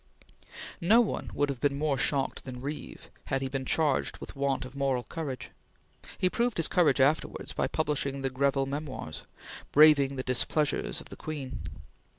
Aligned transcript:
No 0.81 0.99
one 0.99 1.29
would 1.35 1.49
have 1.49 1.61
been 1.61 1.77
more 1.77 1.95
shocked 1.95 2.43
than 2.45 2.59
Reeve 2.59 3.11
had 3.25 3.43
he 3.43 3.49
been 3.49 3.65
charged 3.65 4.17
with 4.17 4.35
want 4.35 4.65
of 4.65 4.75
moral 4.75 5.03
courage. 5.03 5.51
He 6.17 6.27
proved 6.27 6.57
his 6.57 6.67
courage 6.67 6.99
afterwards 6.99 7.53
by 7.53 7.67
publishing 7.67 8.23
the 8.23 8.31
"Greville 8.31 8.65
Memoirs," 8.65 9.21
braving 9.71 10.15
the 10.15 10.23
displeasure 10.23 10.79
of 10.79 11.09
the 11.09 11.15
Queen. 11.15 11.59